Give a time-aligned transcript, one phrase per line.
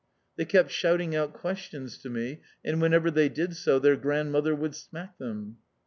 [0.35, 4.73] They kept shouting out questions to me, and whenever they did so their grandmother would
[4.73, 5.57] smack them.